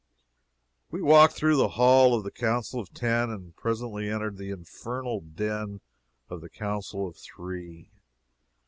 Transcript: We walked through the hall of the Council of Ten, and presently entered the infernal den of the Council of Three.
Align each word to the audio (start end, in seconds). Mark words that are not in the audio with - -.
We 0.89 0.99
walked 0.99 1.35
through 1.35 1.57
the 1.57 1.67
hall 1.77 2.15
of 2.15 2.23
the 2.23 2.31
Council 2.31 2.79
of 2.79 2.91
Ten, 2.91 3.29
and 3.29 3.55
presently 3.55 4.09
entered 4.09 4.37
the 4.37 4.49
infernal 4.49 5.19
den 5.21 5.79
of 6.27 6.41
the 6.41 6.49
Council 6.49 7.07
of 7.07 7.17
Three. 7.17 7.91